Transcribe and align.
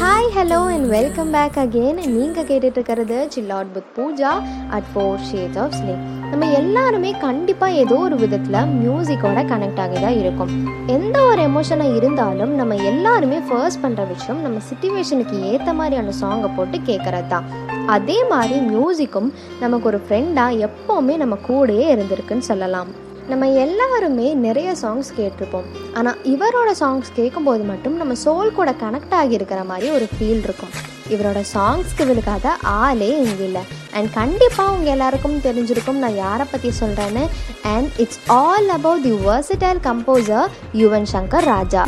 Hi 0.00 0.28
hello 0.34 0.58
and 0.72 0.86
welcome 0.88 1.30
back 1.30 1.58
again 1.62 2.00
நீங்கள் 2.10 2.46
கேட்டுட்டு 2.46 2.78
இருக்கிறது 2.78 3.18
chill out 3.34 3.72
with 3.74 3.90
Pooja 3.96 4.32
at 4.70 4.88
four 4.92 5.24
shades 5.30 5.58
of 5.58 5.74
slay 5.74 5.94
நம்ம 6.30 6.48
எல்லாருமே 6.58 7.10
கண்டிப்பாக 7.24 7.78
ஏதோ 7.82 7.96
ஒரு 8.06 8.16
விதத்தில் 8.20 8.68
மியூசிக்கோட 8.80 9.40
கனெக்ட் 9.52 9.80
ஆகி 9.84 9.96
தான் 10.04 10.18
இருக்கும். 10.20 10.50
எந்த 10.96 11.16
ஒரு 11.30 11.40
எமோஷனாக 11.48 11.96
இருந்தாலும் 11.98 12.52
நம்ம 12.60 12.76
எல்லாருமே 12.90 13.38
ஃபர்ஸ்ட் 13.48 13.82
பண்ணுற 13.84 14.02
விஷயம் 14.12 14.40
நம்ம 14.44 14.60
சுச்சுவேஷனுக்கு 14.68 15.36
ஏற்ற 15.50 15.72
மாதிரியான 15.80 16.14
சாங்கை 16.20 16.50
போட்டு 16.56 16.78
கேட்குறது 16.90 17.30
தான் 17.32 17.48
அதே 17.96 18.18
மாதிரி 18.32 18.58
மியூசிக்கும் 18.72 19.30
நமக்கு 19.60 19.88
ஒரு 19.92 20.00
ஃப்ரெண்டாக 20.04 20.68
எப்போவுமே 20.68 21.16
நம்ம 21.22 21.38
கூடயே 21.48 21.86
இருந்திருக்குன்னு 21.94 22.48
சொல்லலாம். 22.50 22.90
நம்ம 23.32 23.48
எல்லாருமே 23.64 24.28
நிறைய 24.46 24.70
சாங்ஸ் 24.82 25.10
கேட்டிருப்போம். 25.18 25.66
ஆனால் 25.98 26.20
இவரோட 26.34 26.70
சாங்ஸ் 26.82 27.10
கேட்கும்போது 27.18 27.64
மட்டும் 27.72 27.98
நம்ம 28.02 28.14
சோல் 28.24 28.56
கூட 28.60 28.70
கனெக்ட் 28.84 29.18
ஆகியிருக்கிற 29.22 29.62
மாதிரி 29.72 29.90
ஒரு 29.96 30.08
ஃபீல் 30.14 30.42
இருக்கும். 30.48 30.72
இவரோட 31.10 31.44
சாங்ஸ்க்கு 31.54 32.04
விழுக்காத 32.04 32.46
ஆளே 32.62 33.18
இங்கே 33.18 33.44
இல்லை. 33.44 33.62
அண்ட் 33.92 34.12
கண்டிப்பாக 34.12 34.72
உங்கள் 34.72 34.92
எல்லாருக்கும் 34.92 35.40
தெரிஞ்சிருக்கும் 35.40 35.98
நான் 35.98 36.16
யாரை 36.16 36.46
பற்றி 36.50 36.72
சொல்கிறேன்னு 36.80 37.24
and 37.62 37.90
it's 37.96 38.20
all 38.36 38.68
about 38.68 39.02
the 39.02 39.10
versatile 39.26 39.80
composer 39.84 40.50
Yuvan 40.74 41.08
Shankar 41.12 41.44
Raja 41.44 41.84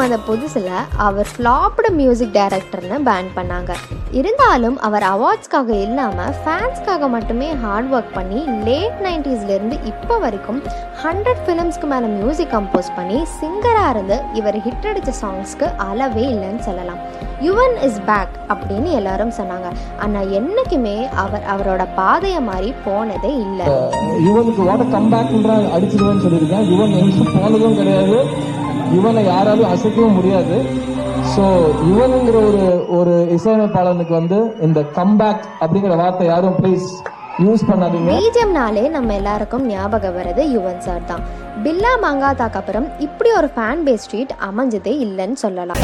வந்த 0.00 0.18
புதுசில் 0.28 0.68
அவர் 1.06 1.28
ஃப்ளாப்டு 1.32 1.88
மியூசிக் 2.00 2.34
டைரக்டர்னு 2.36 2.98
பேன் 3.08 3.30
பண்ணாங்க. 3.38 3.72
இருந்தாலும் 4.18 4.76
அவர் 4.86 5.04
அவார்ட்ஸ்க்காக 5.10 5.70
இல்லாமல் 5.86 6.34
ஃபேன்ஸ்க்காக 6.42 7.08
மட்டுமே 7.14 7.48
ஹார்ட் 7.62 7.90
ஒர்க் 7.96 8.12
பண்ணி 8.18 8.40
லேட் 8.68 8.98
நைன்டிஸ்லேருந்து 9.06 9.76
இப்போ 9.92 10.14
வரைக்கும் 10.24 10.60
ஹண்ட்ரட் 11.02 11.42
ஃபிலிம்ஸ்க்கு 11.44 11.88
மேலே 11.92 12.08
மியூசிக் 12.18 12.52
கம்போஸ் 12.54 12.90
பண்ணி 12.98 13.18
சிங்கராக 13.38 13.92
இருந்து 13.94 14.16
இவர் 14.40 14.58
ஹிட் 14.66 14.88
அடித்த 14.90 15.14
சாங்ஸ்க்கு 15.22 15.68
அளவே 15.88 16.24
இல்லைன்னு 16.34 16.64
சொல்லலாம். 16.68 17.00
யுவன் 17.46 17.76
இஸ் 17.88 18.00
பேக் 18.08 18.34
அப்படின்னு 18.52 18.90
எல்லாரும் 19.00 19.34
சொன்னாங்க. 19.40 19.68
ஆனால் 20.04 20.30
என்றைக்குமே 20.38 20.96
அவர் 21.24 21.46
அவரோட 21.54 21.82
பாதையை 22.00 22.40
மாதிரி 22.50 22.70
போனதே 22.86 23.32
இல்லை. 23.46 23.68
யுவனுக்கு 24.26 24.64
வாட்ட 24.70 24.86
கம்பேக்ன்ற 24.96 25.52
அடிச்சிருவேன்னு 25.76 26.24
சொல்லியிருக்கேன். 26.26 26.66
யுவன் 26.72 26.96
எங்கும் 27.02 27.34
போனதும் 27.36 27.78
கிடையாது. 27.80 28.18
யுவனை 28.94 29.22
யாராலும் 29.32 29.70
அசைக்கவும் 29.72 30.16
முடியாது. 30.18 30.56
ஸோ 31.34 31.44
யுவனுங்கிற 31.88 32.36
ஒரு 32.50 32.64
ஒரு 32.98 33.14
இசையமைப்பாளனுக்கு 33.36 34.14
வந்து 34.20 34.38
இந்த 34.66 34.80
கம்பேக் 34.98 35.42
அப்படிங்கிற 35.62 35.96
வார்த்தை 36.02 36.26
யாரும் 36.32 36.56
ப்ளீஸ் 36.60 36.88
யூஸ் 37.44 37.62
பண்ணாதீங்க. 37.68 38.08
பிஜிஎம்னாலே 38.14 38.84
நம்ம 38.96 39.12
எல்லாருக்கும் 39.20 39.66
ஞாபகம் 39.74 40.16
வர்றது 40.18 40.42
யுவன் 40.54 40.82
சார் 40.86 41.06
தான். 41.10 41.22
பில்லா 41.64 41.92
மங்காத்தாக்கு 42.04 42.58
அப்புறம் 42.60 42.88
இப்படி 43.06 43.30
ஒரு 43.40 43.48
ஃபேன் 43.54 43.84
பேஸ் 43.86 44.04
ஸ்ட்ரீட் 44.06 44.34
அமைஞ்சதே 44.48 44.94
இல்லைன்னு 45.06 45.38
சொல்லலாம். 45.44 45.80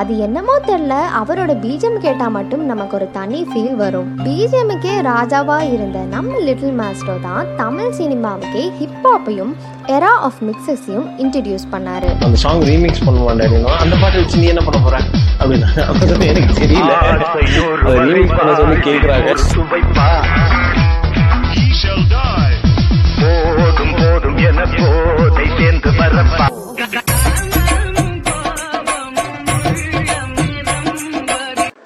அது 0.00 0.12
என்னமோ 0.24 0.54
தெரியல. 0.66 0.94
அவரோட 1.20 1.52
பீஜம் 1.62 1.96
கேட்டா 2.04 2.26
மட்டும் 2.36 2.62
நமக்கு 2.70 2.94
ஒரு 2.98 3.06
தனி 3.16 3.40
ஃபீல் 3.50 3.74
வரும். 3.80 4.10
பீஜமுக்கே 4.26 4.94
ராஜாவா 5.08 5.56
இருந்த 5.74 5.98
நம்ம 6.14 6.38
லிட்டில் 6.46 6.76
மாஸ்டர் 6.80 7.20
தான் 7.26 7.48
தமிழ் 7.60 7.96
சினிமாவுக்கே 7.98 8.62
ஹிப்ஹாப்பையும் 8.80 9.52
எரா 9.96 10.12
ஆஃப் 10.28 10.40
மிக்சஸையும் 10.48 11.08
இன்ட்ரடியூஸ் 11.24 11.66
பண்ணாரு. 11.74 12.10
அந்த 12.26 12.38
சாங் 12.44 12.64
ரீமிக்ஸ் 12.70 13.04
பண்ணுவான் 13.08 13.40
டேடினோ 13.42 13.72
அந்த 13.84 13.96
பாட்டு 14.02 14.22
வச்சு 14.22 14.40
நீ 14.42 14.48
என்ன 14.54 14.64
பண்ண 14.68 14.80
போற? 14.86 14.96
அப்படின்னா 15.40 15.68
எனக்கு 16.30 16.54
தெரியல. 16.62 16.92
ரீமிக்ஸ் 18.12 18.38
பண்ண 18.38 18.54
சொல்லி 18.62 18.78
கேக்குறாங்க. 18.88 19.28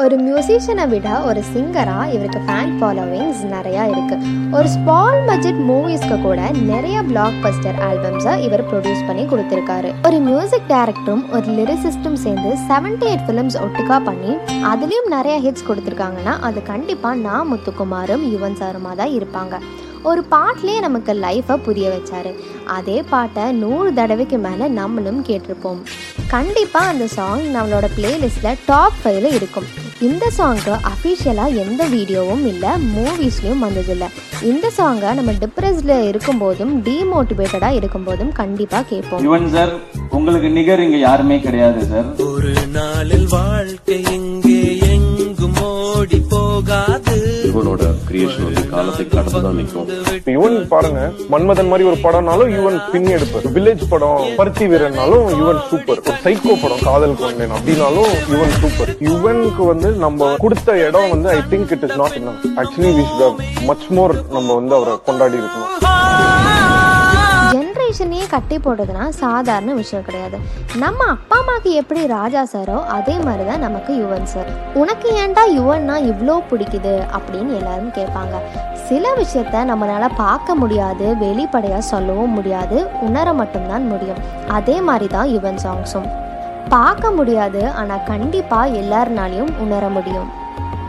ஒரு 0.04 0.16
மியூசிஷியனை 0.24 0.84
விட 0.88 1.08
ஒரு 1.26 1.42
சிங்கராக 1.52 2.12
இவருக்கு 2.14 2.40
ஃபேன் 2.46 2.72
ஃபாலோவிங்ஸ் 2.78 3.42
நிறையா 3.52 3.82
இருக்குது 3.92 4.26
ஒரு 4.56 4.68
ஸ்மால் 4.68 5.20
பட்ஜெட் 5.28 5.60
மூவிஸ்க்கு 5.68 6.16
கூட 6.22 6.40
நிறைய 6.70 6.96
பிளாக் 7.02 7.38
பஸ்டர் 7.44 7.78
ஆல்பம்ஸை 7.86 8.32
இவர் 8.46 8.64
ப்ரொடியூஸ் 8.70 9.06
பண்ணி 9.06 9.24
கொடுத்துருக்காரு. 9.30 9.90
ஒரு 10.06 10.18
மியூசிக் 10.26 10.68
டைரக்டரும் 10.72 11.22
ஒரு 11.36 11.46
லிரிசிஸ்டும் 11.58 12.18
சேர்ந்து 12.24 12.50
78 12.66 13.08
எயிட் 13.10 13.24
ஃபிலிம்ஸ் 13.28 13.58
ஒட்டுக்கா 13.64 13.98
பண்ணி 14.08 14.34
அதுலேயும் 14.72 15.08
நிறைய 15.16 15.36
ஹிட்ஸ் 15.46 15.66
கொடுத்துருக்காங்கன்னா 15.68 16.34
அது 16.48 16.62
கண்டிப்பாக 16.72 17.22
நான் 17.26 17.50
முத்துக்குமாரும் 17.52 18.26
யுவன் 18.34 18.60
சாருமாக 18.62 18.96
தான் 19.00 19.14
இருப்பாங்க. 19.20 19.56
ஒரு 20.10 20.22
பாட்டிலே 20.32 20.80
நமக்கு 20.86 21.12
லைஃப்பை 21.26 21.56
புரிய 21.66 21.86
வச்சாரு. 21.94 22.32
அதே 22.78 22.98
பாட்டை 23.12 23.44
நூறு 23.62 23.94
தடவைக்கு 24.00 24.38
மேலே 24.48 24.66
நம்மளும் 24.80 25.22
கேட்டிருப்போம். 25.28 25.80
கண்டிப்பாக 26.34 26.92
அந்த 26.92 27.06
சாங் 27.16 27.46
நம்மளோட 27.56 27.88
பிளேலிஸ்ட்டில் 27.96 28.60
டாப் 28.66 29.00
ஃபைவ்ல 29.02 29.32
இருக்கும். 29.40 29.68
இந்த 30.00 30.24
சாங்க்கு 30.36 30.72
அஃபிஷியலாக 30.90 31.58
எந்த 31.64 31.82
வீடியோவும் 31.92 32.44
இல்லை 32.52 32.70
மூவிஸ்லேயும் 32.94 33.62
வந்ததில்லை. 33.64 34.08
இந்த 34.50 34.70
சாங்கை 34.78 35.10
நம்ம 35.14 35.32
டிப்ரெஸ்டில் 35.42 35.94
இருக்கும்போதும் 36.10 36.72
டீமோட்டிவேட்டடாக 36.88 37.78
இருக்கும்போதும் 37.78 38.32
கண்டிப்பாக 38.40 38.84
கேட்போம். 38.92 39.22
யுவன் 39.26 39.48
சார் 39.54 39.72
உங்களுக்கு 40.10 40.48
நிகர் 40.48 40.84
இங்க 40.86 40.96
யாருமே 40.96 41.40
கிடையாது 41.40 41.86
சார் 41.92 42.08
ஒரு 42.26 42.54
நாளில் 42.78 43.26
வாழ்க்கை 43.26 44.02
எங்கே 44.16 44.60
எங்கும் 44.94 45.60
ஓடி 45.70 46.20
போகாது. 46.34 47.16
இவனோட 47.50 47.94
கிரியேஷன் 48.08 48.68
காலத்தை 48.74 49.08
கடந்து 49.08 49.42
தான் 49.46 49.56
நிற்கும். 49.60 49.88
யுவன் 50.32 50.54
பாருங்க 50.68 51.00
மன்மதன் 51.32 51.68
மாதிரி 51.70 51.84
ஒரு 51.88 51.98
படம்னாலும் 52.04 52.52
யுவன் 52.56 52.78
பின்னி 52.92 53.10
எடுப்பார் 53.16 53.46
வில்லேஜ் 53.56 53.82
படம் 53.90 54.22
பருத்தி 54.38 54.66
வீரன்னாலும் 54.70 55.26
யுவன் 55.40 55.60
சூப்பர். 55.70 56.00
ஒரு 56.06 56.16
சைக்கோ 56.24 56.54
படம் 56.62 56.84
காதல் 56.88 57.16
கொண்டேன் 57.22 57.54
அப்படின்னாலும் 57.56 58.12
யுவன் 58.32 58.54
சூப்பர். 58.62 58.92
யுவனுக்கு 59.08 59.64
வந்து 59.72 59.90
நம்ம 60.04 60.30
கொடுத்த 60.44 60.78
இடம் 60.86 61.10
வந்து 61.14 61.30
I 61.36 61.40
think 61.52 61.72
it 61.76 61.86
is 61.88 61.96
not 62.02 62.16
இன்னும் 62.20 62.38
ஆக்சுவலி 62.62 62.92
வி 62.98 63.06
மச் 63.70 63.88
மோர் 63.98 64.14
நம்ம 64.36 64.48
வந்து 64.60 64.74
அவரை 64.78 64.94
கொண்டாடி 65.08 65.38
இருக்கணும். 65.42 65.72
ஜென்ரேஷனையே 67.94 68.24
கட்டி 68.32 68.56
போடுறதுனா 68.62 69.04
சாதாரண 69.20 69.72
விஷயம் 69.80 70.04
கிடையாது. 70.06 70.36
நம்ம 70.82 71.00
அப்பா 71.12 71.36
அம்மாவுக்கு 71.40 71.70
எப்படி 71.80 72.00
ராஜா 72.14 72.42
சாரோ 72.52 72.78
அதே 72.96 73.14
மாதிரி 73.26 73.44
தான் 73.50 73.62
நமக்கு 73.66 73.92
யுவன் 74.00 74.26
சார். 74.32 74.50
உனக்கு 74.80 75.08
ஏன்டா 75.20 75.44
யுவன்னா 75.56 75.96
இவ்வளோ 76.10 76.36
பிடிக்குது 76.50 76.94
அப்படின்னு 77.16 77.52
எல்லாரும் 77.60 77.94
கேட்பாங்க. 77.98 78.34
சில 78.88 79.14
விஷயத்த 79.20 79.64
நம்மளால 79.70 80.08
பார்க்க 80.22 80.60
முடியாது 80.62 81.06
வெளிப்படையாக 81.24 81.88
சொல்லவும் 81.92 82.36
முடியாது 82.38 82.78
உணர 83.08 83.26
மட்டும்தான் 83.40 83.86
முடியும். 83.92 84.22
அதே 84.58 84.78
மாதிரி 84.88 85.08
தான் 85.16 85.30
யுவன் 85.36 85.62
சாங்ஸும் 85.66 86.08
பார்க்க 86.74 87.16
முடியாது 87.18 87.62
ஆனால் 87.82 88.06
கண்டிப்பாக 88.12 88.78
எல்லாருனாலையும் 88.82 89.52
உணர 89.66 89.84
முடியும். 89.98 90.30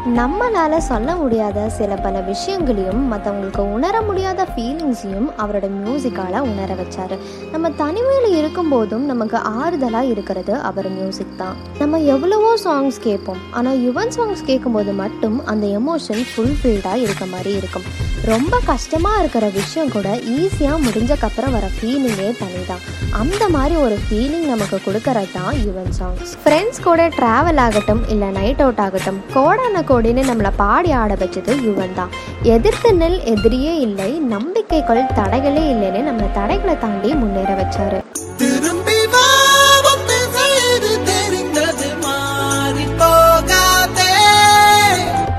நம்மளால 0.05 0.77
சொல்ல 0.87 1.15
முடியாத 1.15 1.59
சில 1.77 1.95
பல 1.95 2.19
விஷயங்களையும் 2.27 3.11
மற்றவங்களுக்கு 3.11 3.63
உணர 3.75 4.01
முடியாத 4.01 4.41
ஃபீலிங்ஸையும் 4.51 5.29
அவரோட 5.43 5.67
மியூசிக்கால் 5.77 6.37
உணர 6.49 6.75
வச்சார். 6.81 7.15
நம்ம 7.53 7.69
தனிமையில் 7.81 8.35
இருக்கும்போதும் 8.39 9.05
நமக்கு 9.11 9.37
ஆறுதலாக 9.61 10.11
இருக்கிறது 10.13 10.53
அவர் 10.69 10.89
மியூசிக் 10.89 11.37
தான். 11.37 11.55
நம்ம 11.79 11.99
எவ்வளவோ 12.13 12.51
சாங்ஸ் 12.65 12.99
கேட்போம். 13.07 13.41
ஆனால் 13.51 13.79
யுவன் 13.85 14.13
சாங்ஸ் 14.17 14.43
கேட்கும்போது 14.49 14.93
மட்டும் 14.93 15.45
அந்த 15.45 15.67
எமோஷன் 15.79 16.23
ஃபுல்ஃபில்டாக 16.33 17.03
இருக்க 17.05 17.25
மாதிரி 17.25 17.53
இருக்கும். 17.61 17.87
ரொம்ப 18.31 18.59
கஷ்டமாக 18.69 19.19
இருக்கிற 19.21 19.45
விஷயம் 19.57 19.91
கூட 19.95 20.09
ஈஸியாக 20.35 20.77
முடிஞ்சக்கப்புறம் 20.85 21.55
வர 21.55 21.65
ஃபீலிங்கே 21.73 22.29
தனி 22.39 22.61
தான் 22.69 22.85
அந்த 23.21 23.43
மாதிரி 23.55 23.75
ஒரு 23.75 23.97
ஃபீலிங் 24.05 24.47
நமக்கு 24.53 24.77
கொடுக்கறது 24.85 25.31
தான் 25.35 25.53
யுவன் 25.65 25.91
சாங்ஸ் 25.99 26.31
ஃப்ரெண்ட்ஸ் 26.43 26.81
கூட 26.87 27.09
ட்ராவல் 27.17 27.61
ஆகட்டும் 27.65 28.01
இல்லை 28.13 28.29
நைட் 28.39 28.63
அவுட் 28.65 28.81
ஆகட்டும் 28.85 29.19
கோடான 29.35 29.83
கோடின்னு 29.95 30.23
நம்மளை 30.25 30.51
பாடி 30.57 30.91
ஆட 30.93 31.13
வச்சது 31.15 31.53
யுவன் 31.65 31.93
தான் 31.93 32.13
எதிர்த்து 32.49 32.93
நெல் 32.93 33.19
எதிரியே 33.25 33.73
இல்லை 33.79 34.11
நம்பிக்கைகள் 34.29 35.09
தடைகளே 35.15 35.63
இல்லைன்னு 35.73 36.01
நம்மளை 36.09 36.29
தடைகளை 36.33 36.77
தாண்டி 36.77 37.11
முன்னேற 37.13 37.51
வச்சாரு. 37.55 37.99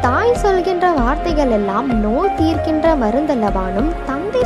தாய் 0.03 0.33
சொல்கின்ற 0.37 0.87
வார்த்தைகள் 0.93 1.51
எல்லாம் 1.51 1.89
நோய் 2.01 2.35
தீர்க்கின்ற 2.37 2.97
மருந்தல்லவானும் 2.97 3.91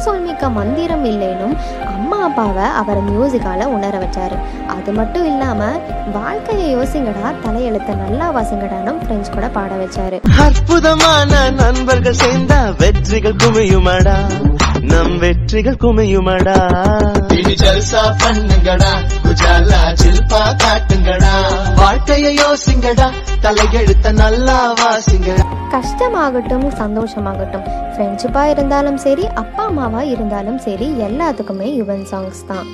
சொல்மிக்க 0.07 0.51
மந்திரம் 0.59 1.05
இல்லைனும் 1.05 1.55
அம்மா 1.87 2.19
அப்பாவை 2.29 2.67
அவர் 2.81 3.01
மியூசிக்கால 3.11 3.65
உணர 3.77 3.99
வச்சாரு. 3.99 4.37
அது 4.77 4.93
மட்டும் 4.93 5.27
இல்லாம 5.27 5.71
வாழ்க்கையை 6.13 6.77
யோசிங்கடா 6.77 7.33
தலையெழுத்த 7.45 7.95
நல்லா 7.95 8.29
வாசிங்கடானும் 8.37 9.01
ஃப்ரெண்ட்ஸ் 9.03 9.35
கூட 9.35 9.49
பாட 9.49 9.73
வச்சாரு. 9.75 10.21
அற்புதமான 10.47 11.51
நண்பர்கள் 11.51 12.21
சேர்ந்தா 12.23 12.61
வெற்றிகள் 12.77 13.41
குவியுமாடா. 13.45 14.17
நம் 14.83 15.19
வெற்றிகள் 15.19 15.77
குமியுமடா. 15.77 16.59
ஜல்சா 17.63 18.03
பண்ணுங்கடா 18.23 18.91
குஜாலா 19.25 19.93
ஜில்பா 20.01 20.57
காட்டுங்கடா. 20.63 21.33
வாழ்க்கையை 21.81 22.39
யோசிங்கடா 22.39 23.09
தலையெழுத்த 23.41 24.13
நல்லா 24.13 24.73
வாசிங்கடா. 24.81 25.45
கஷ்டமாகட்டும் 25.73 26.69
சந்தோஷமாகட்டும். 26.83 27.67
ஃப்ரெண்ட்ஷிப்பாக 27.95 28.51
இருந்தாலும் 28.51 28.97
சரி 28.97 29.27
அப்பா 29.27 29.65
அம்மாவா 29.65 30.03
இருந்தாலும் 30.03 30.59
சரி 30.59 30.89
எல்லாத்துக்குமே 31.09 31.75
யுவன் 31.75 32.07
சாங்ஸ் 32.13 32.47
தான். 32.47 32.67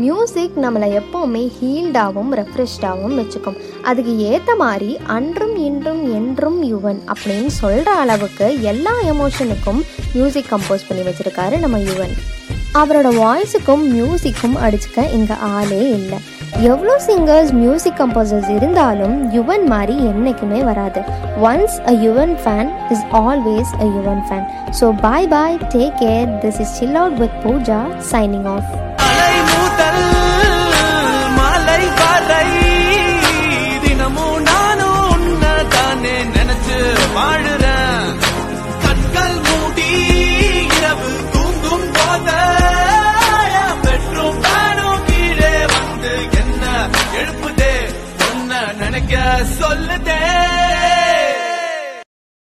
மியூசிக் 0.00 0.54
நம்மளை 0.64 0.86
எப்போவுமே 0.98 1.42
ஹீல்டாகவும் 1.56 2.30
ரெஃப்ரெஷ்டாகவும் 2.40 3.16
வச்சுக்கும். 3.20 3.58
அதுக்கு 3.88 4.18
ஏற்ற 4.18 4.54
மாதிரி 4.56 4.98
அன்றும் 5.16 5.56
இன்றும் 5.56 6.02
என்றும் 6.18 6.58
யுவன் 6.72 7.00
அப்படின்னு 7.12 7.46
சொல்கிற 7.46 7.94
அளவுக்கு 8.02 8.62
எல்லா 8.62 8.94
எமோஷனுக்கும் 9.12 9.80
மியூசிக் 10.14 10.50
கம்போஸ் 10.52 10.86
பண்ணி 10.88 11.02
வச்சுருக்காரு 11.08 11.58
நம்ம 11.64 11.78
யுவன். 11.78 12.14
அவரோட 12.80 13.08
வாய்ஸுக்கும் 13.22 13.82
மியூசிக்கும் 13.96 14.56
அடிச்சுக்க 14.66 15.10
இங்கே 15.16 15.36
ஆளே 15.56 15.82
இல்லை. 15.98 16.18
எவ்வளோ 16.70 16.94
சிங்கர்ஸ் 17.06 17.52
மியூசிக் 17.52 17.98
கம்போசர்ஸ் 18.00 18.50
இருந்தாலும் 18.56 19.16
யுவன் 19.36 19.66
மாதிரி 19.74 19.96
என்றைக்குமே 20.10 20.62
வராது. 20.70 21.02
Once 21.50 21.76
a 21.90 21.94
Yuvan 22.06 22.34
fan 22.44 22.70
is 22.94 23.04
always 23.24 23.72
a 23.84 23.88
Yuvan 23.98 24.22
fan 24.28 24.46
so 24.80 24.88
bye 25.00 25.28
bye 25.34 25.58
take 25.76 25.98
care 26.04 26.30
this 26.44 26.60
is 26.64 26.74
chill 26.78 26.98
out 27.02 27.18
with 27.24 27.36
Pooja 27.44 27.80
signing 28.12 28.48
off 28.56 28.70
மலை 29.42 29.54
முதல் 29.54 30.21